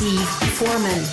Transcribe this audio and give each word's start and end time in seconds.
Steve 0.00 0.26
Foreman. 0.54 1.04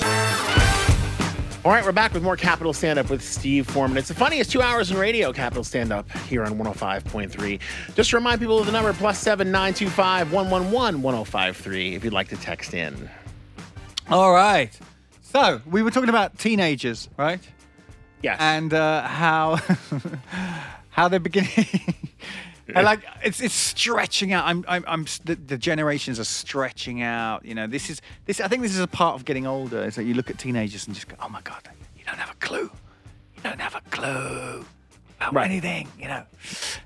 All 1.65 1.73
right, 1.73 1.83
we're 1.83 1.91
back 1.91 2.13
with 2.13 2.23
more 2.23 2.37
Capital 2.37 2.71
Stand 2.71 2.97
Up 2.97 3.09
with 3.09 3.21
Steve 3.21 3.67
Foreman. 3.67 3.97
It's 3.97 4.07
the 4.07 4.13
funniest 4.13 4.49
two 4.49 4.61
hours 4.61 4.91
in 4.91 4.97
radio, 4.97 5.33
Capital 5.33 5.65
Stand 5.65 5.91
Up, 5.91 6.09
here 6.19 6.41
on 6.45 6.57
105.3. 6.57 7.59
Just 7.95 8.11
to 8.11 8.15
remind 8.15 8.39
people 8.39 8.59
of 8.59 8.65
the 8.65 8.71
number 8.71 8.93
plus 8.93 9.19
seven 9.19 9.51
nine 9.51 9.73
two 9.73 9.89
five 9.89 10.31
one 10.31 10.49
one 10.49 10.71
one 10.71 11.01
one 11.01 11.15
zero 11.15 11.25
five 11.25 11.57
three 11.57 11.95
if 11.95 12.05
you'd 12.05 12.13
like 12.13 12.29
to 12.29 12.37
text 12.37 12.73
in. 12.73 13.09
All 14.09 14.31
right. 14.31 14.71
So 15.21 15.61
we 15.69 15.83
were 15.83 15.91
talking 15.91 16.07
about 16.07 16.37
teenagers, 16.39 17.09
right? 17.17 17.41
Yes. 18.23 18.37
And 18.39 18.73
uh, 18.73 19.01
how 19.05 19.59
how 20.91 21.09
they're 21.09 21.19
beginning. 21.19 21.49
and 22.75 22.85
like 22.85 23.01
it's 23.23 23.41
it's 23.41 23.53
stretching 23.53 24.33
out. 24.33 24.45
I'm 24.45 24.65
I'm, 24.67 24.83
I'm 24.87 25.05
the, 25.25 25.35
the 25.35 25.57
generations 25.57 26.19
are 26.19 26.25
stretching 26.25 27.01
out. 27.01 27.45
You 27.45 27.55
know, 27.55 27.67
this 27.67 27.89
is 27.89 28.01
this. 28.25 28.39
I 28.41 28.47
think 28.47 28.61
this 28.61 28.73
is 28.73 28.79
a 28.79 28.87
part 28.87 29.15
of 29.15 29.25
getting 29.25 29.47
older. 29.47 29.83
Is 29.83 29.95
that 29.95 30.03
you 30.03 30.13
look 30.13 30.29
at 30.29 30.37
teenagers 30.37 30.87
and 30.87 30.95
just 30.95 31.07
go, 31.07 31.15
oh 31.21 31.29
my 31.29 31.41
god, 31.41 31.69
you 31.97 32.03
don't 32.05 32.17
have 32.17 32.31
a 32.31 32.45
clue. 32.45 32.69
You 33.35 33.43
don't 33.43 33.61
have 33.61 33.75
a 33.75 33.81
clue 33.89 34.65
about 35.19 35.33
Right. 35.33 35.49
anything. 35.51 35.87
You 35.99 36.07
know. 36.07 36.23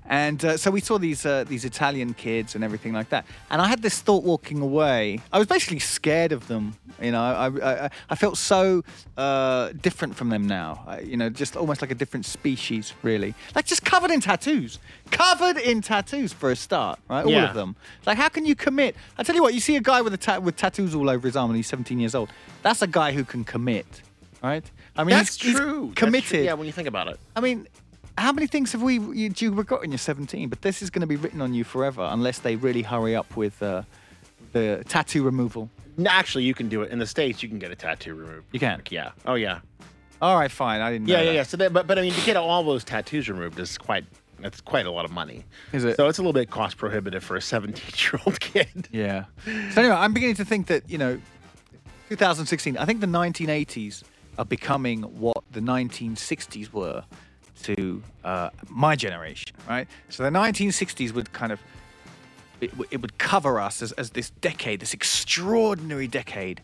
And 0.06 0.44
uh, 0.44 0.58
so 0.58 0.72
we 0.72 0.82
saw 0.82 0.98
these 0.98 1.26
uh, 1.26 1.44
these 1.48 1.66
Italian 1.66 2.14
kids 2.14 2.56
and 2.56 2.64
everything 2.64 2.94
like 2.94 3.10
that. 3.10 3.26
And 3.50 3.62
I 3.62 3.68
had 3.68 3.82
this 3.82 4.00
thought 4.02 4.24
walking 4.24 4.62
away. 4.62 5.20
I 5.32 5.38
was 5.38 5.48
basically 5.48 5.80
scared 5.80 6.32
of 6.32 6.48
them. 6.48 6.76
You 7.02 7.12
know, 7.12 7.22
I 7.22 7.48
I, 7.86 7.90
I- 8.10 8.16
felt 8.16 8.38
so 8.38 8.84
uh, 9.18 9.70
different 9.82 10.16
from 10.16 10.30
them 10.30 10.48
now. 10.48 10.84
I, 10.88 11.00
you 11.02 11.18
know, 11.18 11.30
just 11.30 11.56
almost 11.56 11.82
like 11.82 11.92
a 11.92 11.96
different 11.96 12.26
species, 12.26 12.94
really. 13.04 13.34
Like 13.56 13.66
just 13.66 13.84
covered 13.84 14.12
in 14.12 14.22
tattoos, 14.22 14.80
covered 15.12 15.58
in 15.58 15.82
tattoos 15.82 16.32
for 16.34 16.52
a 16.52 16.56
start, 16.56 17.00
right? 17.10 17.26
All 17.26 17.32
Yeah. 17.32 17.50
of 17.50 17.56
them. 17.56 17.76
Like, 18.06 18.18
how 18.18 18.30
can 18.30 18.46
you 18.46 18.56
commit? 18.56 18.96
I 19.18 19.24
tell 19.24 19.36
you 19.36 19.42
what, 19.42 19.54
you 19.54 19.60
see 19.60 19.76
a 19.76 19.82
guy 19.82 20.02
with 20.02 20.14
a 20.14 20.18
ta- 20.18 20.40
with 20.40 20.56
tattoos 20.56 20.94
all 20.96 21.10
over 21.10 21.28
his 21.28 21.36
arm, 21.36 21.50
and 21.50 21.58
he's 21.58 21.68
17 21.68 22.00
years 22.00 22.16
old. 22.16 22.30
That's 22.64 22.82
a 22.82 22.88
guy 22.88 23.12
who 23.14 23.24
can 23.24 23.44
commit, 23.44 24.02
right? 24.44 24.64
I 24.96 25.04
mean, 25.04 25.16
That's 25.16 25.36
he's, 25.42 25.52
he's 25.52 25.56
true. 25.60 25.88
That's 25.88 26.00
committed. 26.00 26.30
true. 26.30 26.44
Yeah, 26.44 26.54
when 26.54 26.68
you 26.68 26.74
think 26.74 26.88
about 26.88 27.08
it. 27.08 27.20
I 27.36 27.40
mean, 27.40 27.68
how 28.18 28.32
many 28.32 28.48
things 28.48 28.72
have 28.74 28.82
we 28.82 29.00
you, 29.00 29.30
do 29.30 29.46
you 29.46 29.52
regret 29.54 29.82
when 29.82 29.92
you're 29.92 29.98
17? 29.98 30.50
But 30.50 30.62
this 30.62 30.82
is 30.82 30.90
going 30.90 31.02
to 31.02 31.08
be 31.08 31.16
written 31.16 31.42
on 31.42 31.54
you 31.54 31.64
forever 31.64 32.08
unless 32.12 32.40
they 32.40 32.56
really 32.56 32.82
hurry 32.82 33.16
up 33.16 33.36
with 33.36 33.62
uh, 33.64 33.84
the 34.54 34.84
tattoo 34.88 35.24
removal. 35.24 35.70
No, 35.98 36.10
actually, 36.10 36.44
you 36.44 36.54
can 36.54 36.70
do 36.70 36.82
it 36.82 36.92
in 36.92 37.00
the 37.00 37.08
states. 37.08 37.44
You 37.44 37.50
can 37.50 37.60
get 37.60 37.72
a 37.72 37.76
tattoo 37.76 38.14
removed. 38.16 38.48
You 38.52 38.60
can? 38.60 38.82
Yeah. 38.90 39.12
Oh 39.26 39.36
yeah. 39.36 39.60
All 40.22 40.38
right, 40.38 40.52
fine. 40.52 40.82
I 40.82 40.92
didn't. 40.92 41.08
Know 41.08 41.14
Yeah, 41.16 41.20
yeah, 41.22 41.26
that. 41.26 41.36
yeah. 41.36 41.44
So, 41.44 41.58
that, 41.58 41.74
but 41.74 41.88
but 41.88 41.98
I 41.98 42.02
mean, 42.04 42.14
to 42.14 42.22
get 42.26 42.38
all 42.38 42.64
those 42.64 42.84
tattoos 42.84 43.30
removed 43.30 43.60
is 43.60 43.78
quite 43.78 44.06
that's 44.40 44.62
quite 44.62 44.86
a 44.86 44.92
lot 44.92 45.06
of 45.06 45.12
money. 45.12 45.46
Is 45.74 45.84
it? 45.84 45.96
So 45.98 46.08
it's 46.08 46.18
a 46.18 46.22
little 46.22 46.34
bit 46.34 46.50
cost 46.50 46.78
prohibitive 46.78 47.24
for 47.24 47.36
a 47.36 47.42
17 47.42 47.84
year 48.14 48.22
old 48.26 48.40
kid. 48.40 48.88
Yeah. 48.92 49.26
So 49.46 49.82
anyway, 49.82 49.96
I'm 49.96 50.14
beginning 50.14 50.36
to 50.36 50.46
think 50.46 50.68
that 50.68 50.90
you 50.90 50.98
know, 50.98 51.20
2016. 52.10 52.78
I 52.78 52.86
think 52.86 53.02
the 53.02 53.08
1980s 53.08 54.04
are 54.38 54.46
becoming 54.46 55.02
what 55.04 55.44
the 55.52 55.60
1960s 55.60 56.72
were 56.72 57.04
to 57.64 58.02
uh, 58.24 58.50
my 58.70 58.96
generation, 58.96 59.56
right? 59.68 59.88
So 60.10 60.24
the 60.24 60.30
1960s 60.30 61.14
would 61.14 61.32
kind 61.34 61.52
of 61.52 61.60
it, 62.62 62.72
it 62.92 63.02
would 63.02 63.18
cover 63.18 63.60
us 63.60 63.82
as, 63.82 63.92
as 63.94 64.12
this 64.12 64.30
decade, 64.30 64.80
this 64.80 64.94
extraordinary 64.94 66.08
decade 66.08 66.62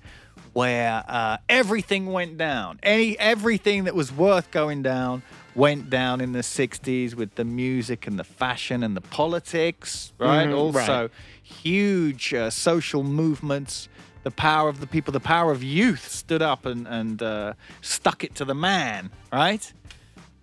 where 0.54 1.04
uh, 1.08 1.38
everything 1.50 2.08
went 2.08 2.38
down. 2.38 2.80
Any 2.84 3.18
everything 3.20 3.84
that 3.86 3.96
was 3.96 4.12
worth 4.12 4.52
going 4.52 4.84
down 4.84 5.24
went 5.56 5.90
down 5.90 6.22
in 6.22 6.34
the 6.34 6.40
60s 6.42 7.16
with 7.16 7.34
the 7.36 7.44
music 7.44 8.06
and 8.06 8.20
the 8.20 8.24
fashion 8.24 8.84
and 8.84 8.96
the 8.96 9.02
politics, 9.02 10.14
right? 10.20 10.48
Mhm, 10.48 10.56
also, 10.56 11.02
right. 11.04 11.12
huge 11.42 12.34
uh, 12.34 12.50
social 12.52 13.04
movements. 13.04 13.90
The 14.24 14.32
power 14.32 14.70
of 14.70 14.80
the 14.80 14.88
people, 14.88 15.14
the 15.14 15.20
power 15.20 15.52
of 15.52 15.64
youth 15.64 16.10
stood 16.12 16.42
up 16.42 16.66
and, 16.66 16.88
and 16.88 17.22
uh, 17.24 17.54
stuck 17.82 18.24
it 18.24 18.36
to 18.36 18.46
the 18.46 18.54
man, 18.54 19.10
right? 19.32 19.72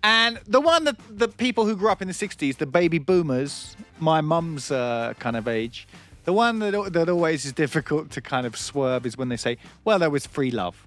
And 0.05 0.39
the 0.45 0.61
one 0.61 0.83
that 0.83 0.97
the 1.09 1.27
people 1.27 1.65
who 1.65 1.75
grew 1.75 1.89
up 1.89 1.99
in 1.99 2.07
the 2.07 2.13
60s, 2.13 2.57
the 2.57 2.67
baby 2.67 2.99
boomers, 2.99 3.75
my 3.97 4.21
mum's 4.21 4.69
uh, 4.69 5.15
kind 5.17 5.35
of 5.35 5.47
age, 5.47 5.87
the 6.25 6.33
one 6.33 6.59
that, 6.59 6.93
that 6.93 7.09
always 7.09 7.43
is 7.43 7.53
difficult 7.53 8.11
to 8.11 8.21
kind 8.21 8.45
of 8.45 8.55
swerve 8.55 9.07
is 9.07 9.17
when 9.17 9.29
they 9.29 9.37
say, 9.37 9.57
well, 9.83 9.97
there 9.97 10.11
was 10.11 10.27
free 10.27 10.51
love. 10.51 10.85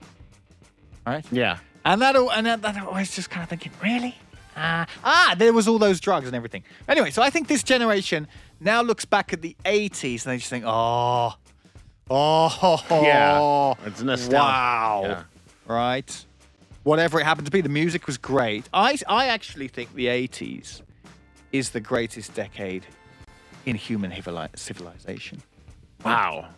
Right? 1.04 1.26
Yeah. 1.32 1.58
And 1.84 2.00
that, 2.00 2.14
and 2.14 2.46
that, 2.46 2.62
that 2.62 2.76
always 2.86 3.12
just 3.12 3.28
kind 3.28 3.42
of 3.42 3.48
thinking, 3.48 3.72
really? 3.82 4.14
Ah, 4.56 4.86
ah, 5.02 5.34
there 5.36 5.52
was 5.52 5.66
all 5.66 5.80
those 5.80 5.98
drugs 5.98 6.28
and 6.28 6.36
everything. 6.36 6.62
Anyway, 6.86 7.10
so 7.10 7.20
I 7.20 7.30
think 7.30 7.48
this 7.48 7.64
generation 7.64 8.28
now 8.60 8.82
looks 8.82 9.04
back 9.04 9.32
at 9.32 9.42
the 9.42 9.56
80s 9.64 10.26
and 10.26 10.32
they 10.32 10.36
just 10.36 10.50
think, 10.50 10.64
oh, 10.64 11.34
oh, 12.08 12.86
Yeah. 13.02 13.74
It's 13.84 14.00
nostalgia. 14.00 14.36
Wow. 14.36 15.02
Yeah. 15.04 15.22
Right? 15.66 16.24
Whatever 16.88 17.20
it 17.20 17.24
happened 17.24 17.44
to 17.44 17.50
be, 17.50 17.60
the 17.60 17.68
music 17.68 18.06
was 18.06 18.16
great. 18.16 18.66
I, 18.72 18.96
I 19.06 19.26
actually 19.26 19.68
think 19.68 19.94
the 19.94 20.06
80s 20.06 20.80
is 21.52 21.68
the 21.68 21.80
greatest 21.80 22.32
decade 22.32 22.86
in 23.66 23.76
human 23.76 24.10
civilization. 24.54 25.42
Wow. 26.02 26.48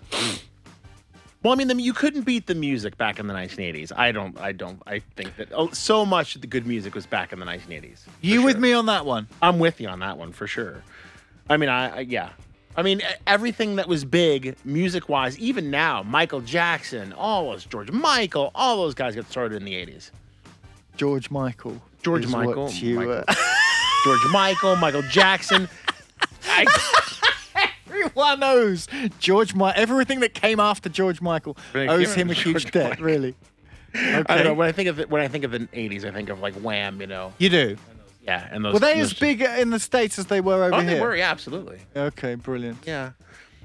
Well, 1.43 1.53
I 1.53 1.57
mean, 1.57 1.67
the, 1.67 1.75
you 1.83 1.93
couldn't 1.93 2.23
beat 2.23 2.47
the 2.47 2.55
music 2.55 2.97
back 2.97 3.19
in 3.19 3.27
the 3.27 3.35
1980s. 3.35 3.91
I 3.97 4.13
don't. 4.13 4.39
I 4.39 4.53
don't. 4.53 4.81
I 4.87 5.01
think 5.17 5.35
that 5.35 5.49
oh, 5.53 5.71
so 5.73 6.07
much 6.07 6.37
of 6.37 6.43
the 6.43 6.47
good 6.47 6.65
music 6.65 6.95
was 6.95 7.07
back 7.07 7.33
in 7.33 7.41
the 7.41 7.47
1980s. 7.47 8.03
for 8.05 8.11
You 8.21 8.45
with 8.45 8.57
me 8.57 8.73
on 8.73 8.87
that 8.87 9.05
one? 9.05 9.27
I'm 9.43 9.59
with 9.59 9.81
you 9.81 9.89
on 9.89 9.99
that 9.99 10.17
one 10.17 10.31
for 10.31 10.47
sure. 10.47 10.85
I 11.49 11.57
mean, 11.57 11.71
I, 11.71 11.97
I 11.97 12.01
yeah. 12.01 12.29
I 12.76 12.82
mean, 12.82 13.03
everything 13.26 13.76
that 13.76 13.88
was 13.88 14.04
big 14.04 14.56
music-wise, 14.64 15.38
even 15.38 15.70
now, 15.70 16.03
Michael 16.03 16.41
Jackson, 16.41 17.12
all 17.12 17.50
those 17.50 17.64
George 17.64 17.91
Michael, 17.91 18.50
all 18.54 18.76
those 18.76 18.94
guys 18.94 19.14
got 19.16 19.28
started 19.31 19.56
in 19.56 19.64
the 19.64 19.75
80s. 19.75 20.10
George 20.97 21.31
Michael. 21.31 21.81
George 22.03 22.26
Michael, 22.26 22.70
You, 22.70 22.97
Michael. 22.97 23.25
uh, 23.26 23.34
George 24.04 24.20
Michael, 24.32 24.76
Michael 24.76 25.03
Jackson. 25.10 25.69
I, 26.44 26.66
everyone 27.86 28.41
knows 28.41 28.87
George 29.19 29.54
Michael. 29.54 29.82
Everything 29.82 30.20
that 30.20 30.32
came 30.34 30.60
after 30.60 30.88
George 30.88 31.20
Michael 31.20 31.56
owes 31.75 32.14
him 32.14 32.28
a 32.28 32.32
it 32.32 32.38
huge 32.38 32.62
George 32.64 32.72
debt, 32.72 32.91
Michael. 32.91 33.04
really. 33.04 33.34
I 33.94 34.22
don't 34.22 34.44
know. 34.44 34.54
When 34.54 34.69
I 34.69 34.72
think 34.72 34.88
of 34.88 35.00
it, 35.00 35.10
when 35.10 35.20
I 35.20 35.28
think 35.28 35.44
of 35.44 35.50
the 35.50 35.60
80s, 35.60 36.04
I 36.04 36.12
think 36.12 36.28
of 36.28 36.41
like 36.41 36.54
Wham. 36.54 37.00
You 37.00 37.08
know. 37.08 37.32
You 37.38 37.48
do. 37.50 37.76
Yeah, 38.22 38.47
and 38.50 38.64
those. 38.64 38.75
Were 38.75 38.81
they 38.81 38.94
those- 38.94 39.12
as 39.12 39.19
big 39.19 39.41
in 39.42 39.70
the 39.70 39.81
States 39.81 40.19
as 40.19 40.26
they 40.26 40.41
were 40.41 40.64
over 40.64 40.75
Oh, 40.76 40.81
here? 40.81 40.94
they 40.94 41.00
were. 41.00 41.16
Yeah, 41.16 41.31
absolutely. 41.31 41.78
Okay, 41.97 42.34
brilliant. 42.34 42.78
Yeah. 42.86 43.12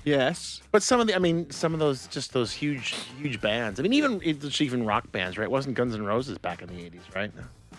Yes. 0.03 0.61
But 0.71 0.83
some 0.83 0.99
of 0.99 1.07
the, 1.07 1.15
I 1.15 1.19
mean, 1.19 1.49
some 1.49 1.73
of 1.73 1.79
those, 1.79 2.05
just 2.07 2.31
those 2.31 2.53
huge, 2.53 2.95
huge 3.19 3.41
bands. 3.41 3.79
I 3.79 3.83
mean, 3.83 3.93
even 3.93 4.21
it's 4.23 4.61
even 4.61 4.85
rock 4.85 5.11
bands, 5.11 5.37
right? 5.37 5.45
It 5.45 5.51
wasn't 5.51 5.75
Guns 5.75 5.95
N' 5.95 6.03
Roses 6.05 6.37
back 6.37 6.61
in 6.61 6.67
the 6.67 6.75
'80s, 6.75 7.01
right? 7.15 7.31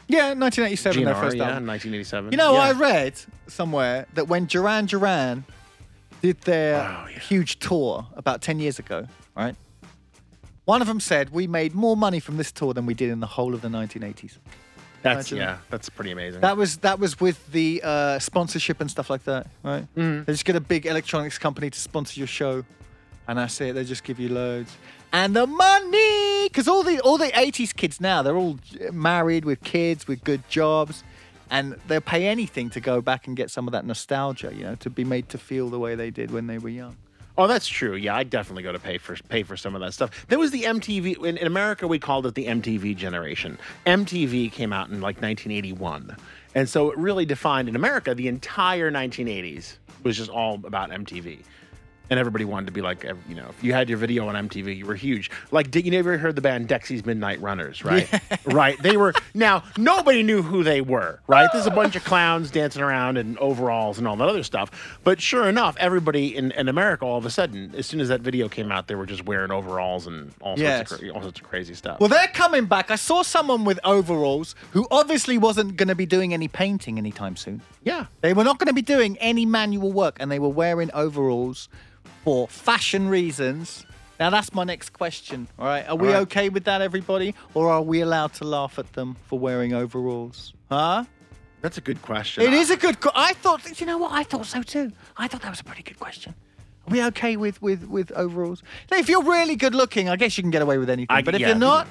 Yeah, 0.08 0.34
1987, 0.34 1.04
their 1.04 1.14
GNR, 1.14 1.20
first 1.20 1.36
yeah, 1.36 1.42
album. 1.44 1.66
1987. 1.66 2.32
You 2.32 2.36
know, 2.36 2.52
yeah. 2.54 2.58
I 2.58 2.72
read 2.72 3.14
somewhere 3.48 4.06
that 4.14 4.28
when 4.28 4.46
Duran 4.46 4.86
Duran 4.86 5.44
did 6.22 6.40
their 6.42 6.76
Oh, 6.80 7.06
yeah. 7.10 7.18
huge 7.18 7.58
tour 7.58 8.06
about 8.16 8.40
10 8.42 8.58
years 8.60 8.78
ago, 8.78 9.06
right? 9.36 9.54
One 10.64 10.80
of 10.80 10.88
them 10.88 10.98
said, 11.00 11.30
We 11.30 11.46
made 11.46 11.74
more 11.74 11.96
money 11.96 12.18
from 12.20 12.36
this 12.36 12.50
tour 12.52 12.72
than 12.74 12.86
we 12.86 12.94
did 12.94 13.10
in 13.10 13.20
the 13.20 13.26
whole 13.26 13.54
of 13.54 13.62
the 13.62 13.68
1980s. 13.68 14.38
That's 15.06 15.32
imagine 15.32 15.48
yeah, 15.48 15.58
that's 15.70 15.88
pretty 15.88 16.10
amazing. 16.10 16.40
That 16.40 16.56
was 16.56 16.78
that 16.78 16.98
was 16.98 17.20
with 17.20 17.50
the 17.52 17.80
uh, 17.82 18.18
sponsorship 18.18 18.80
and 18.80 18.90
stuff 18.90 19.08
like 19.10 19.24
that, 19.24 19.46
right? 19.62 19.86
Mm-hmm. 19.96 20.24
They 20.24 20.32
just 20.32 20.44
get 20.44 20.56
a 20.56 20.60
big 20.60 20.86
electronics 20.86 21.38
company 21.38 21.70
to 21.70 21.78
sponsor 21.78 22.20
your 22.20 22.26
show, 22.26 22.64
and 23.28 23.38
that's 23.38 23.60
it. 23.60 23.74
They 23.74 23.84
just 23.84 24.04
give 24.04 24.18
you 24.20 24.28
loads 24.28 24.76
and 25.12 25.34
the 25.34 25.46
money, 25.46 26.48
because 26.48 26.68
all 26.68 26.82
the 26.82 27.00
all 27.00 27.18
the 27.18 27.28
'80s 27.28 27.74
kids 27.74 28.00
now 28.00 28.22
they're 28.22 28.36
all 28.36 28.58
married 28.92 29.44
with 29.44 29.62
kids 29.62 30.06
with 30.06 30.22
good 30.24 30.46
jobs, 30.48 31.04
and 31.50 31.76
they'll 31.86 32.00
pay 32.00 32.26
anything 32.26 32.70
to 32.70 32.80
go 32.80 33.00
back 33.00 33.26
and 33.26 33.36
get 33.36 33.50
some 33.50 33.66
of 33.66 33.72
that 33.72 33.86
nostalgia, 33.86 34.52
you 34.54 34.64
know, 34.64 34.74
to 34.76 34.90
be 34.90 35.04
made 35.04 35.28
to 35.30 35.38
feel 35.38 35.68
the 35.68 35.78
way 35.78 35.94
they 35.94 36.10
did 36.10 36.30
when 36.30 36.46
they 36.46 36.58
were 36.58 36.68
young. 36.68 36.96
Oh, 37.38 37.46
that's 37.46 37.68
true. 37.68 37.94
Yeah, 37.94 38.16
I 38.16 38.22
definitely 38.24 38.62
go 38.62 38.72
to 38.72 38.78
pay 38.78 38.98
for 38.98 39.16
pay 39.28 39.42
for 39.42 39.56
some 39.56 39.74
of 39.74 39.80
that 39.80 39.92
stuff. 39.92 40.26
There 40.28 40.38
was 40.38 40.50
the 40.50 40.62
MTV 40.62 41.24
in, 41.24 41.36
in 41.36 41.46
America. 41.46 41.86
We 41.86 41.98
called 41.98 42.26
it 42.26 42.34
the 42.34 42.46
MTV 42.46 42.96
generation. 42.96 43.58
MTV 43.86 44.52
came 44.52 44.72
out 44.72 44.88
in 44.88 45.00
like 45.00 45.20
1981, 45.20 46.16
and 46.54 46.68
so 46.68 46.90
it 46.90 46.98
really 46.98 47.26
defined 47.26 47.68
in 47.68 47.76
America 47.76 48.14
the 48.14 48.28
entire 48.28 48.90
1980s 48.90 49.76
was 50.02 50.16
just 50.16 50.30
all 50.30 50.54
about 50.64 50.90
MTV. 50.90 51.40
And 52.08 52.20
everybody 52.20 52.44
wanted 52.44 52.66
to 52.66 52.72
be 52.72 52.82
like, 52.82 53.02
you 53.28 53.34
know, 53.34 53.46
if 53.48 53.64
you 53.64 53.72
had 53.72 53.88
your 53.88 53.98
video 53.98 54.28
on 54.28 54.48
MTV, 54.48 54.76
you 54.76 54.86
were 54.86 54.94
huge. 54.94 55.28
Like, 55.50 55.70
did 55.72 55.84
you 55.84 55.90
never 55.90 56.16
heard 56.18 56.36
the 56.36 56.40
band 56.40 56.68
Dexy's 56.68 57.04
Midnight 57.04 57.40
Runners, 57.40 57.84
right? 57.84 58.08
Right. 58.46 58.80
They 58.80 58.96
were 58.96 59.12
now 59.34 59.64
nobody 59.76 60.22
knew 60.22 60.40
who 60.42 60.62
they 60.62 60.80
were, 60.80 61.20
right? 61.26 61.48
There's 61.52 61.66
a 61.66 61.70
bunch 61.70 61.96
of 61.96 62.04
clowns 62.04 62.50
dancing 62.50 62.80
around 62.80 63.16
in 63.18 63.36
overalls 63.38 63.98
and 63.98 64.06
all 64.06 64.14
that 64.16 64.28
other 64.28 64.42
stuff. 64.44 64.98
But 65.04 65.20
sure 65.20 65.48
enough, 65.48 65.76
everybody 65.78 66.36
in, 66.36 66.52
in 66.52 66.68
America, 66.68 67.04
all 67.04 67.18
of 67.18 67.26
a 67.26 67.30
sudden, 67.30 67.74
as 67.76 67.86
soon 67.86 68.00
as 68.00 68.08
that 68.08 68.20
video 68.20 68.48
came 68.48 68.70
out, 68.70 68.86
they 68.86 68.94
were 68.94 69.04
just 69.06 69.24
wearing 69.26 69.50
overalls 69.50 70.06
and 70.06 70.32
all 70.40 70.56
sorts 70.56 70.92
of 70.92 70.98
cra- 71.00 71.10
all 71.10 71.22
sorts 71.22 71.40
of 71.40 71.46
crazy 71.46 71.74
stuff. 71.74 71.98
Well, 71.98 72.08
they're 72.08 72.28
coming 72.28 72.66
back. 72.66 72.90
I 72.90 72.96
saw 72.96 73.22
someone 73.22 73.64
with 73.64 73.80
overalls 73.84 74.54
who 74.70 74.86
obviously 74.90 75.38
wasn't 75.38 75.76
going 75.76 75.88
to 75.88 75.94
be 75.96 76.06
doing 76.06 76.32
any 76.32 76.46
painting 76.48 76.98
anytime 76.98 77.36
soon. 77.36 77.62
yeah. 77.82 78.06
They 78.20 78.32
were 78.32 78.44
not 78.44 78.58
going 78.58 78.68
to 78.68 78.74
be 78.74 78.82
doing 78.82 79.16
any 79.18 79.44
manual 79.44 79.92
work, 79.92 80.16
and 80.20 80.30
they 80.30 80.38
were 80.38 80.48
wearing 80.48 80.90
overalls 80.94 81.68
for 82.26 82.48
fashion 82.48 83.08
reasons 83.08 83.86
Now 84.18 84.30
that's 84.30 84.52
my 84.52 84.64
next 84.64 84.90
question. 84.92 85.46
All 85.58 85.66
right, 85.66 85.86
are 85.88 85.94
we 85.94 86.08
right. 86.08 86.22
okay 86.26 86.48
with 86.48 86.64
that, 86.64 86.80
everybody, 86.82 87.34
or 87.54 87.70
are 87.70 87.82
we 87.82 88.00
allowed 88.00 88.32
to 88.34 88.44
laugh 88.44 88.78
at 88.78 88.92
them 88.94 89.14
for 89.28 89.38
wearing 89.38 89.72
overalls? 89.74 90.52
Huh? 90.70 91.04
That's 91.62 91.78
a 91.78 91.80
good 91.82 92.00
question. 92.02 92.42
It 92.42 92.52
is 92.52 92.70
a 92.70 92.76
good. 92.76 93.00
Que- 93.00 93.12
I 93.14 93.34
thought. 93.34 93.62
Do 93.62 93.72
You 93.76 93.86
know 93.86 93.98
what? 93.98 94.12
I 94.12 94.22
thought 94.24 94.46
so 94.46 94.62
too. 94.62 94.90
I 95.16 95.28
thought 95.28 95.42
that 95.42 95.50
was 95.50 95.60
a 95.60 95.64
pretty 95.64 95.82
good 95.82 95.98
question. 95.98 96.34
Are 96.86 96.92
we 96.92 97.02
okay 97.10 97.36
with 97.36 97.60
with 97.62 97.84
with 97.88 98.10
overalls? 98.12 98.62
Now, 98.90 98.96
if 98.98 99.08
you're 99.08 99.22
really 99.22 99.54
good 99.56 99.74
looking, 99.74 100.08
I 100.08 100.16
guess 100.16 100.36
you 100.36 100.42
can 100.42 100.50
get 100.50 100.62
away 100.62 100.78
with 100.78 100.90
anything. 100.90 101.14
I- 101.16 101.22
but 101.22 101.34
if 101.34 101.40
yeah, 101.42 101.48
you're 101.48 101.64
not, 101.70 101.86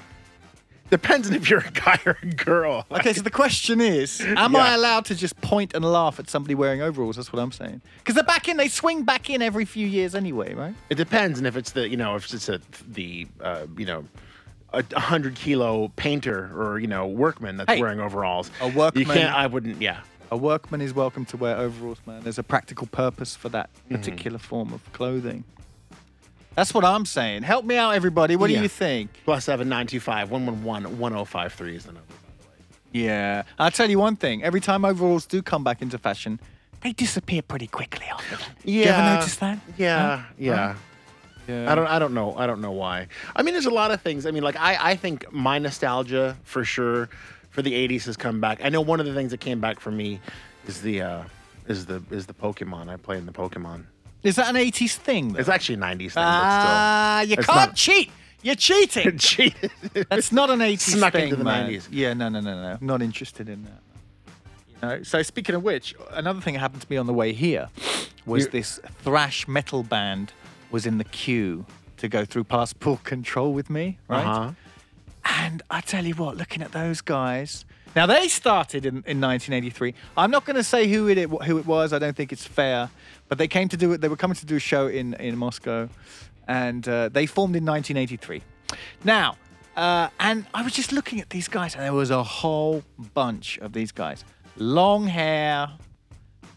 Depends 0.89 1.27
on 1.27 1.33
if 1.35 1.49
you're 1.49 1.59
a 1.59 1.71
guy 1.71 1.99
or 2.05 2.17
a 2.21 2.25
girl. 2.27 2.85
okay. 2.91 3.13
So 3.13 3.21
the 3.21 3.31
question 3.31 3.81
is, 3.81 4.21
am 4.21 4.55
I 4.55 4.73
allowed 4.75 5.05
to 5.05 5.15
just 5.15 5.39
point 5.41 5.73
and 5.73 5.83
laugh 5.83 6.19
at 6.19 6.29
somebody 6.29 6.53
wearing 6.55 6.81
overalls? 6.81 7.15
That's 7.15 7.33
what 7.33 7.41
I'm 7.41 7.51
saying. 7.51 7.81
Because 7.97 8.15
they're 8.15 8.23
back 8.23 8.47
in. 8.47 8.57
They 8.57 8.67
swing 8.67 9.03
back 9.03 9.29
in 9.29 9.41
every 9.41 9.65
few 9.65 9.87
years 9.87 10.13
anyway, 10.13 10.53
right? 10.53 10.75
It 10.89 10.95
depends, 10.95 11.39
and 11.39 11.47
if 11.47 11.57
it's 11.57 11.71
the 11.71 11.89
you 11.89 11.97
know 11.97 12.15
if 12.15 12.31
it's 12.33 12.49
a 12.49 12.59
the 12.87 13.27
uh, 13.41 13.65
you 13.77 13.85
know 13.85 14.05
a 14.73 14.83
hundred 14.99 15.35
kilo 15.35 15.87
painter 15.95 16.51
or 16.55 16.79
you 16.79 16.87
know 16.87 17.07
workman 17.07 17.57
that's 17.57 17.71
Hey, 17.71 17.81
wearing 17.81 17.99
overalls. 17.99 18.51
a 18.61 18.67
workman- 18.69 19.07
You 19.07 19.11
can't. 19.13 19.33
I 19.35 19.47
wouldn't. 19.47 19.81
Yeah. 19.81 20.01
A 20.31 20.37
workman 20.37 20.81
is 20.81 20.93
welcome 20.93 21.23
to 21.25 21.37
wear 21.37 21.55
overalls, 21.55 21.99
man. 22.05 22.21
There's 22.23 22.39
a 22.39 22.43
practical 22.43 22.87
purpose 22.87 23.35
for 23.35 23.49
that 23.49 23.69
Mm-hmm. 23.85 23.95
particular 23.95 24.37
form 24.39 24.73
of 24.73 24.81
clothing. 24.93 25.43
That's 26.55 26.73
what 26.73 26.85
I'm 26.85 27.05
saying. 27.05 27.43
Help 27.43 27.65
me 27.65 27.75
out, 27.77 27.91
everybody. 27.91 28.35
What 28.35 28.49
Yeah. 28.49 28.57
do 28.57 28.63
you 28.63 28.69
think? 28.69 29.09
Plus 29.25 29.43
seven 29.45 29.67
nine 29.69 29.87
two 29.87 29.99
five 29.99 30.31
one 30.31 30.45
one 30.45 30.63
one 30.63 30.97
one 30.99 31.11
zero 31.11 31.25
five 31.25 31.53
three 31.53 31.75
is 31.75 31.83
the 31.85 31.91
number. 31.93 32.07
By 32.07 32.15
the 32.43 32.49
way. 32.49 33.05
Yeah. 33.05 33.43
I'll 33.59 33.71
tell 33.71 33.89
you 33.89 33.99
one 33.99 34.15
thing. 34.15 34.43
Every 34.43 34.61
time 34.61 34.85
overalls 34.85 35.25
do 35.25 35.41
come 35.41 35.63
back 35.63 35.81
into 35.81 35.97
fashion, 35.97 36.39
they 36.81 36.93
disappear 36.93 37.41
pretty 37.41 37.67
quickly 37.67 38.05
after 38.05 38.37
that. 38.37 38.49
Yeah. 38.63 38.83
You 38.85 38.89
ever 38.91 39.15
notice 39.15 39.35
that? 39.37 39.59
Yeah. 39.77 40.23
Yeah. 40.37 40.75
Yeah. 41.47 41.71
I 41.71 41.75
don't. 41.75 41.87
I 41.87 41.99
don't 41.99 42.13
know. 42.13 42.35
I 42.37 42.47
don't 42.47 42.61
know 42.61 42.71
why. 42.71 43.07
I 43.35 43.43
mean, 43.43 43.53
there's 43.53 43.67
a 43.67 43.69
lot 43.71 43.91
of 43.91 44.01
things. 44.01 44.25
I 44.25 44.31
mean, 44.31 44.41
like 44.41 44.55
I. 44.55 44.91
I 44.91 44.95
think 44.95 45.31
my 45.31 45.59
nostalgia 45.59 46.37
for 46.43 46.63
sure 46.65 47.07
for 47.51 47.61
the 47.61 47.71
'80s 47.73 48.05
has 48.05 48.17
come 48.17 48.41
back. 48.41 48.61
I 48.63 48.69
know 48.69 48.81
one 48.81 48.99
of 48.99 49.05
the 49.05 49.13
things 49.13 49.29
that 49.31 49.41
came 49.41 49.59
back 49.59 49.79
for 49.79 49.91
me 49.91 50.19
is 50.67 50.81
the 50.81 51.01
uh, 51.03 51.23
is 51.67 51.85
the 51.85 52.01
is 52.09 52.25
the 52.25 52.33
Pokemon. 52.33 52.89
I 52.89 52.97
play 52.97 53.17
in 53.19 53.27
the 53.27 53.31
Pokemon. 53.31 53.83
Is 54.25 54.35
that 54.37 54.49
an 54.49 54.55
80s 54.55 54.95
thing? 54.95 55.33
Though? 55.33 55.39
It's 55.39 55.49
actually 55.49 55.75
a 55.75 55.79
'90s 55.79 55.99
thing, 56.13 56.23
Ah, 56.25 57.21
you 57.21 57.33
It's 57.37 57.45
can't 57.45 57.69
not- 57.71 57.75
cheat. 57.75 58.11
You're 58.41 58.53
cheating. 58.55 59.17
Cheated. 59.17 59.71
That's 60.07 60.31
not 60.31 60.51
an 60.51 60.59
80s 60.59 60.79
Snuck 60.97 61.13
thing, 61.13 61.23
into 61.23 61.35
the 61.37 61.43
man. 61.43 61.67
90s. 61.71 61.87
Yeah, 61.89 62.13
no, 62.13 62.29
no, 62.29 62.41
no, 62.41 62.53
no. 62.61 62.77
Not 62.79 63.01
interested 63.01 63.49
in 63.49 63.63
that. 63.63 63.81
You 64.69 64.87
know. 64.97 65.03
So 65.03 65.23
speaking 65.23 65.55
of 65.55 65.63
which, 65.63 65.95
another 66.11 66.41
thing 66.41 66.53
that 66.53 66.59
happened 66.59 66.81
to 66.83 66.87
me 66.87 66.97
on 66.97 67.07
the 67.07 67.13
way 67.13 67.33
here 67.33 67.69
was 68.27 68.43
You- 68.45 68.51
this 68.51 68.79
thrash 69.03 69.47
metal 69.47 69.81
band 69.81 70.31
was 70.69 70.85
in 70.85 70.99
the 70.99 71.05
queue 71.05 71.65
to 71.97 72.07
go 72.07 72.23
through 72.23 72.43
passport 72.43 73.03
control 73.03 73.51
with 73.51 73.69
me, 73.71 73.97
right? 74.07 74.25
Uh-huh. 74.25 74.51
And 75.37 75.61
I 75.69 75.81
tell 75.81 76.05
you 76.05 76.15
what, 76.15 76.37
looking 76.37 76.61
at 76.61 76.71
those 76.71 77.01
guys. 77.01 77.65
Now 77.95 78.05
they 78.05 78.27
started 78.27 78.85
in, 78.85 79.03
in 79.05 79.21
1983. 79.21 79.93
I'm 80.17 80.31
not 80.31 80.45
going 80.45 80.55
to 80.55 80.63
say 80.63 80.87
who 80.87 81.07
it 81.07 81.17
who 81.17 81.57
it 81.57 81.65
was. 81.65 81.93
I 81.93 81.99
don't 81.99 82.15
think 82.15 82.31
it's 82.31 82.45
fair. 82.45 82.89
But 83.27 83.37
they 83.37 83.47
came 83.47 83.67
to 83.69 83.77
do 83.77 83.91
it. 83.93 84.01
They 84.01 84.07
were 84.07 84.15
coming 84.15 84.35
to 84.35 84.45
do 84.45 84.55
a 84.55 84.59
show 84.59 84.87
in 84.87 85.13
in 85.15 85.37
Moscow, 85.37 85.89
and 86.47 86.87
uh, 86.87 87.09
they 87.09 87.25
formed 87.25 87.55
in 87.55 87.65
1983. 87.65 88.41
Now, 89.03 89.37
uh, 89.75 90.09
and 90.19 90.45
I 90.53 90.61
was 90.63 90.73
just 90.73 90.91
looking 90.91 91.19
at 91.19 91.29
these 91.29 91.47
guys, 91.47 91.75
and 91.75 91.83
there 91.83 91.93
was 91.93 92.11
a 92.11 92.23
whole 92.23 92.83
bunch 93.13 93.57
of 93.59 93.73
these 93.73 93.91
guys, 93.91 94.23
long 94.57 95.07
hair, 95.07 95.69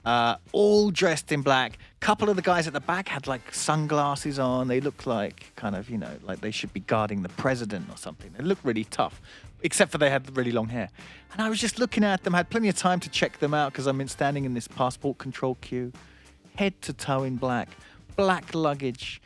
uh, 0.05 0.37
all 0.53 0.91
dressed 0.91 1.33
in 1.33 1.43
black. 1.43 1.79
Couple 2.01 2.29
of 2.29 2.37
the 2.37 2.43
guys 2.43 2.67
at 2.67 2.73
the 2.73 2.81
back 2.81 3.09
had 3.09 3.27
like 3.27 3.53
sunglasses 3.55 4.39
on. 4.39 4.69
They 4.69 4.81
looked 4.81 5.07
like 5.07 5.53
kind 5.57 5.75
of, 5.75 5.91
you 5.91 5.99
know, 5.99 6.13
like 6.23 6.41
they 6.41 6.51
should 6.51 6.73
be 6.73 6.81
guarding 6.81 7.23
the 7.23 7.29
president 7.31 7.91
or 7.91 7.97
something. 7.97 8.33
They 8.37 8.45
looked 8.45 8.65
really 8.65 8.85
tough, 8.85 9.21
except 9.63 9.91
for 9.93 9.99
they 9.99 10.11
had 10.11 10.37
really 10.37 10.53
long 10.53 10.69
hair. 10.69 10.89
And 11.33 11.43
I 11.43 11.49
was 11.49 11.61
just 11.61 11.79
looking 11.79 12.05
at 12.05 12.25
them. 12.25 12.35
Had 12.35 12.51
plenty 12.51 12.69
of 12.69 12.77
time 12.77 13.01
to 13.01 13.11
check 13.11 13.39
them 13.39 13.53
out 13.53 13.73
because 13.73 13.87
I'm 13.87 14.01
in 14.01 14.09
standing 14.09 14.45
in 14.45 14.55
this 14.55 14.69
passport 14.69 15.19
control 15.19 15.57
queue, 15.61 15.93
head 16.57 16.81
to 16.83 16.93
toe 16.93 17.25
in 17.25 17.37
black, 17.37 17.69
black 18.17 18.55
luggage. 18.55 19.21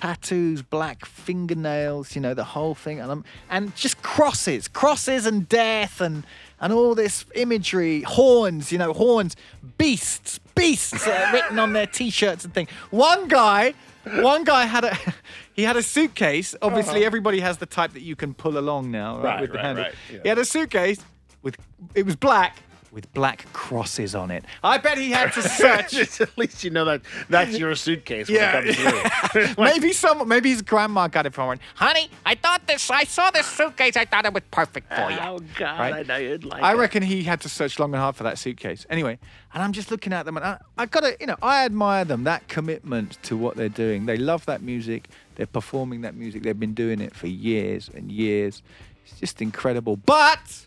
Tattoos, 0.00 0.62
black 0.62 1.04
fingernails, 1.04 2.14
you 2.14 2.20
know 2.20 2.32
the 2.32 2.44
whole 2.44 2.74
thing, 2.76 3.00
and 3.00 3.10
I'm, 3.10 3.24
and 3.50 3.74
just 3.74 4.00
crosses, 4.02 4.68
crosses 4.68 5.26
and 5.26 5.48
death, 5.48 6.00
and 6.00 6.24
and 6.60 6.72
all 6.72 6.94
this 6.94 7.24
imagery, 7.34 8.02
horns, 8.02 8.72
you 8.72 8.78
know, 8.78 8.92
horns, 8.92 9.36
beasts, 9.78 10.38
beasts 10.54 11.06
uh, 11.06 11.30
written 11.32 11.58
on 11.58 11.72
their 11.72 11.86
t-shirts 11.86 12.44
and 12.44 12.52
thing. 12.54 12.68
One 12.90 13.28
guy, 13.28 13.74
one 14.04 14.44
guy 14.44 14.64
had 14.66 14.84
a 14.84 14.96
he 15.54 15.62
had 15.62 15.76
a 15.76 15.82
suitcase. 15.82 16.54
Obviously, 16.62 17.04
everybody 17.04 17.40
has 17.40 17.58
the 17.58 17.66
type 17.66 17.92
that 17.92 18.02
you 18.02 18.16
can 18.16 18.34
pull 18.34 18.58
along 18.58 18.90
now, 18.90 19.16
right, 19.16 19.24
Right, 19.24 19.40
with 19.42 19.50
the 19.52 19.56
right, 19.56 19.64
handle. 19.64 19.84
right, 19.84 19.94
yeah. 20.12 20.18
He 20.22 20.28
had 20.28 20.38
a 20.38 20.44
suitcase 20.44 20.98
with 21.42 21.56
it 21.94 22.04
was 22.06 22.16
black 22.16 22.56
with 22.92 23.12
black 23.12 23.44
crosses 23.52 24.14
on 24.14 24.30
it. 24.30 24.44
I 24.64 24.78
bet 24.78 24.98
he 24.98 25.10
had 25.10 25.32
to 25.34 25.42
search. 25.42 25.90
Just 25.92 26.20
at 26.22 26.36
least 26.38 26.64
you 26.64 26.70
know 26.70 26.84
that 26.86 27.02
that's 27.28 27.58
your 27.58 27.74
suitcase. 27.74 28.28
When 28.28 28.36
Yeah. 28.36 28.58
It 28.64 28.76
comes 28.76 29.32
through. 29.54 29.54
maybe 29.64 29.92
some, 29.92 30.26
maybe 30.26 30.50
his 30.50 30.62
grandma 30.62 31.08
got 31.08 31.26
it 31.26 31.34
for 31.34 31.52
him. 31.52 31.58
Honey, 31.74 32.10
I 32.24 32.34
thought 32.34 32.66
this. 32.66 32.90
I 32.90 33.04
saw 33.04 33.30
this 33.30 33.46
suitcase. 33.46 33.96
I 33.96 34.04
thought 34.04 34.24
it 34.24 34.32
was 34.32 34.42
perfect 34.50 34.92
for 34.92 35.10
you. 35.10 35.18
Oh 35.20 35.38
God, 35.58 35.78
Right? 35.80 35.94
I 35.94 36.02
know 36.02 36.16
you'd 36.16 36.44
like. 36.44 36.62
I 36.62 36.72
it. 36.72 36.76
reckon 36.76 37.02
he 37.02 37.22
had 37.24 37.40
to 37.42 37.48
search 37.48 37.78
long 37.78 37.92
and 37.92 38.00
hard 38.00 38.16
for 38.16 38.24
that 38.24 38.38
suitcase. 38.38 38.86
Anyway, 38.88 39.18
and 39.54 39.62
I'm 39.62 39.72
just 39.72 39.90
looking 39.90 40.12
at 40.12 40.24
them, 40.24 40.36
and 40.36 40.44
I, 40.46 40.58
I 40.76 40.86
gotta, 40.86 41.16
you 41.20 41.26
know, 41.26 41.36
I 41.42 41.64
admire 41.64 42.04
them 42.04 42.24
that 42.24 42.48
commitment 42.48 43.22
to 43.24 43.36
what 43.36 43.56
they're 43.56 43.68
doing. 43.68 44.06
They 44.06 44.16
love 44.16 44.46
that 44.46 44.62
music. 44.62 45.08
They're 45.36 45.46
performing 45.46 46.00
that 46.02 46.14
music. 46.14 46.42
They've 46.42 46.58
been 46.58 46.74
doing 46.74 47.00
it 47.00 47.14
for 47.14 47.26
years 47.28 47.90
and 47.94 48.10
years. 48.10 48.62
It's 49.06 49.20
just 49.20 49.40
incredible. 49.42 49.96
But 49.96 50.64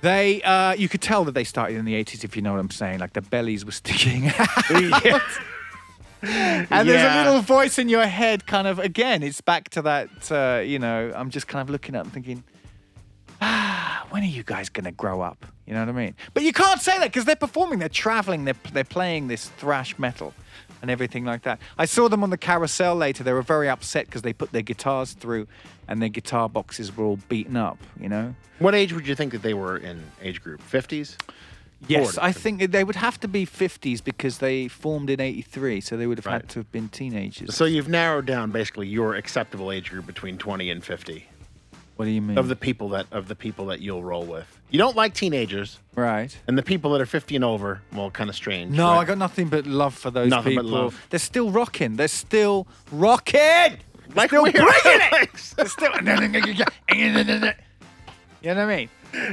they, 0.00 0.42
uh, 0.42 0.72
you 0.72 0.88
could 0.88 1.02
tell 1.02 1.24
that 1.24 1.32
they 1.32 1.44
started 1.44 1.76
in 1.76 1.84
the 1.84 1.94
80s, 1.94 2.24
if 2.24 2.36
you 2.36 2.42
know 2.42 2.52
what 2.52 2.60
I'm 2.60 2.70
saying. 2.70 3.00
Like 3.00 3.12
the 3.14 3.20
bellies 3.20 3.64
were 3.64 3.72
sticking 3.72 4.28
out. 4.38 4.70
And 6.22 6.88
there's 6.88 7.26
a 7.26 7.28
little 7.28 7.42
voice 7.42 7.78
in 7.78 7.88
your 7.88 8.06
head, 8.06 8.46
kind 8.46 8.66
of 8.66 8.78
again. 8.78 9.22
It's 9.22 9.40
back 9.40 9.68
to 9.70 9.82
that, 9.82 10.32
uh, 10.32 10.60
you 10.60 10.78
know. 10.78 11.12
I'm 11.14 11.30
just 11.30 11.46
kind 11.46 11.62
of 11.62 11.70
looking 11.70 11.94
at 11.94 12.04
them, 12.04 12.10
thinking, 12.12 12.42
ah, 13.40 14.06
when 14.10 14.22
are 14.22 14.26
you 14.26 14.42
guys 14.42 14.68
gonna 14.68 14.92
grow 14.92 15.20
up? 15.20 15.46
You 15.66 15.74
know 15.74 15.80
what 15.80 15.90
I 15.90 15.92
mean? 15.92 16.14
But 16.34 16.42
you 16.42 16.52
can't 16.52 16.80
say 16.80 16.98
that 16.98 17.04
because 17.12 17.24
they're 17.24 17.36
performing, 17.36 17.78
they're 17.78 17.88
traveling, 17.88 18.46
they're 18.46 18.56
they're 18.72 18.84
playing 18.84 19.28
this 19.28 19.48
thrash 19.50 19.98
metal 19.98 20.34
and 20.82 20.90
everything 20.90 21.24
like 21.24 21.42
that. 21.42 21.60
I 21.78 21.84
saw 21.84 22.08
them 22.08 22.22
on 22.22 22.30
the 22.30 22.38
carousel 22.38 22.94
later. 22.96 23.24
They 23.24 23.32
were 23.32 23.42
very 23.42 23.68
upset 23.68 24.06
because 24.06 24.22
they 24.22 24.32
put 24.32 24.52
their 24.52 24.62
guitars 24.62 25.12
through, 25.12 25.46
and 25.88 26.00
their 26.02 26.08
guitar 26.08 26.48
boxes 26.48 26.96
were 26.96 27.04
all 27.04 27.18
beaten 27.28 27.56
up. 27.56 27.78
You 28.00 28.08
know. 28.08 28.34
What 28.58 28.74
age 28.74 28.92
would 28.92 29.06
you 29.06 29.14
think 29.14 29.32
that 29.32 29.42
they 29.42 29.54
were 29.54 29.76
in 29.76 30.02
age 30.22 30.42
group? 30.42 30.60
Fifties. 30.62 31.16
Yes, 31.86 32.14
Forward. 32.14 32.26
I 32.28 32.32
think 32.32 32.72
they 32.72 32.82
would 32.82 32.96
have 32.96 33.20
to 33.20 33.28
be 33.28 33.46
50s 33.46 34.02
because 34.02 34.38
they 34.38 34.66
formed 34.66 35.10
in 35.10 35.20
83, 35.20 35.80
so 35.80 35.96
they 35.96 36.08
would 36.08 36.18
have 36.18 36.26
Right. 36.26 36.32
had 36.40 36.48
to 36.48 36.58
have 36.58 36.72
been 36.72 36.88
teenagers. 36.88 37.54
So 37.54 37.66
you've 37.66 37.86
narrowed 37.88 38.26
down 38.26 38.50
basically 38.50 38.88
your 38.88 39.14
acceptable 39.14 39.70
age 39.70 39.90
group 39.90 40.04
between 40.04 40.38
twenty 40.38 40.70
and 40.70 40.82
fifty 40.84 41.26
what 41.98 42.04
do 42.04 42.12
you 42.12 42.22
mean? 42.22 42.38
of 42.38 42.46
the 42.46 42.54
people 42.54 42.90
that 42.90 43.06
of 43.10 43.26
the 43.26 43.34
people 43.34 43.66
that 43.66 43.80
you'll 43.80 44.04
roll 44.04 44.24
with. 44.24 44.46
You 44.70 44.78
don't 44.78 44.94
like 44.94 45.14
teenagers, 45.14 45.80
right. 45.96 46.36
and 46.46 46.56
the 46.56 46.62
people 46.62 46.92
that 46.92 47.00
are 47.00 47.06
fifty 47.06 47.34
and 47.34 47.44
over, 47.44 47.82
well, 47.92 48.08
kind 48.10 48.30
of 48.30 48.36
strange. 48.36 48.70
No, 48.74 48.92
right? 48.92 48.98
I 49.00 49.04
got 49.04 49.18
nothing 49.18 49.48
but 49.48 49.66
love 49.66 49.94
for 49.94 50.10
those 50.12 50.30
Nothing 50.30 50.54
but 50.54 50.62
people. 50.62 50.78
love. 50.78 51.06
They're 51.10 51.18
still 51.18 51.50
rocking. 51.50 51.96
They're 51.96 52.06
still 52.06 52.68
rocking. 52.92 53.78
like 54.14 54.30
still 54.30 54.44
we're 54.44 54.52
bringing 54.52 54.70
it. 54.84 55.28
They're 55.56 55.66
still. 55.66 55.92
you 56.00 56.02
know 58.54 58.54
what 58.54 58.58
I 58.58 58.76
mean? 58.76 58.88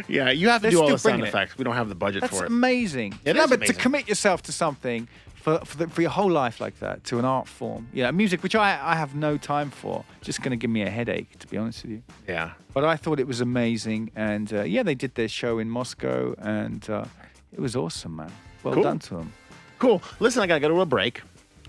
yeah, 0.07 0.31
you 0.31 0.49
have 0.49 0.61
to 0.61 0.63
They're 0.63 0.71
do 0.71 0.79
all 0.79 0.85
still 0.87 0.95
the 0.95 0.99
sound 0.99 1.11
bringing 1.13 1.25
it. 1.25 1.29
effects. 1.29 1.57
We 1.57 1.63
don't 1.65 1.75
have 1.75 1.89
the 1.89 1.95
budget 1.95 2.21
That's 2.21 2.37
for 2.37 2.45
it. 2.45 2.51
amazing. 2.51 3.19
It 3.25 3.35
no, 3.35 3.43
is 3.43 3.49
but 3.49 3.55
to 3.57 3.65
amazing. 3.65 3.75
commit 3.75 4.07
yourself 4.07 4.41
to 4.43 4.51
something 4.51 5.07
for 5.45 5.59
for, 5.63 5.77
the, 5.77 5.87
for 5.87 6.01
your 6.01 6.09
whole 6.09 6.31
life 6.31 6.59
like 6.59 6.79
that, 6.79 7.03
to 7.05 7.19
an 7.19 7.25
art 7.25 7.47
form, 7.47 7.87
yeah, 7.93 8.09
music 8.09 8.41
which 8.41 8.55
I 8.55 8.69
I 8.91 8.95
have 8.95 9.13
no 9.13 9.37
time 9.37 9.69
for, 9.69 10.03
just 10.21 10.41
going 10.41 10.49
to 10.57 10.57
give 10.57 10.71
me 10.71 10.81
a 10.81 10.89
headache, 10.89 11.37
to 11.37 11.47
be 11.47 11.55
honest 11.55 11.83
with 11.83 11.91
you. 11.91 12.01
Yeah. 12.27 12.53
But 12.73 12.83
I 12.83 12.95
thought 12.97 13.19
it 13.19 13.27
was 13.27 13.41
amazing, 13.41 14.09
and 14.15 14.51
uh, 14.51 14.63
yeah, 14.63 14.81
they 14.81 14.95
did 14.95 15.13
their 15.13 15.27
show 15.27 15.59
in 15.59 15.69
Moscow, 15.69 16.33
and 16.39 16.89
uh, 16.89 17.05
it 17.53 17.59
was 17.59 17.75
awesome, 17.75 18.15
man. 18.15 18.31
Well 18.63 18.73
Cool. 18.73 18.83
done 18.83 18.99
to 18.99 19.13
them. 19.17 19.33
Cool. 19.77 20.01
Listen, 20.19 20.41
I 20.41 20.47
gotta 20.47 20.61
go 20.61 20.69
to 20.69 20.81
a 20.81 20.85
break. 20.85 21.21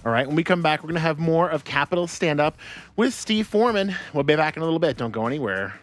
All 0.07 0.13
right. 0.13 0.27
When 0.27 0.37
we 0.37 0.45
come 0.45 0.63
back, 0.63 0.83
we're 0.83 0.89
gonna 0.89 1.01
have 1.01 1.19
more 1.19 1.51
of 1.51 1.65
Capital 1.65 2.07
Stand 2.07 2.41
Up 2.41 2.57
with 2.97 3.13
Steve 3.13 3.47
Foreman. 3.47 3.95
We'll 4.15 4.25
be 4.25 4.37
back 4.37 4.57
in 4.57 4.63
a 4.63 4.65
little 4.65 4.79
bit. 4.81 4.97
Don't 4.97 5.13
go 5.13 5.27
anywhere. 5.27 5.75